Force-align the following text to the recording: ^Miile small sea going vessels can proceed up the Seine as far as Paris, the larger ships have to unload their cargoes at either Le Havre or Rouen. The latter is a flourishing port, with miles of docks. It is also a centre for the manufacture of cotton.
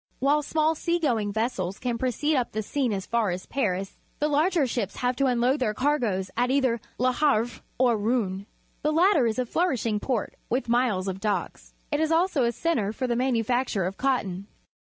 ^Miile 0.19 0.43
small 0.43 0.73
sea 0.73 0.97
going 0.97 1.31
vessels 1.31 1.77
can 1.77 1.99
proceed 1.99 2.35
up 2.35 2.53
the 2.53 2.63
Seine 2.63 2.95
as 2.95 3.05
far 3.05 3.29
as 3.29 3.45
Paris, 3.45 3.97
the 4.17 4.27
larger 4.27 4.65
ships 4.65 4.95
have 4.95 5.15
to 5.17 5.27
unload 5.27 5.59
their 5.59 5.75
cargoes 5.75 6.31
at 6.35 6.49
either 6.49 6.81
Le 6.97 7.11
Havre 7.13 7.61
or 7.77 7.95
Rouen. 7.95 8.47
The 8.81 8.91
latter 8.91 9.27
is 9.27 9.37
a 9.37 9.45
flourishing 9.45 9.99
port, 9.99 10.33
with 10.49 10.67
miles 10.67 11.07
of 11.07 11.19
docks. 11.19 11.75
It 11.91 11.99
is 11.99 12.11
also 12.11 12.45
a 12.45 12.51
centre 12.51 12.91
for 12.91 13.05
the 13.05 13.15
manufacture 13.15 13.83
of 13.85 13.97
cotton. 13.97 14.47